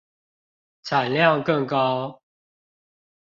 [0.83, 2.23] 產量更高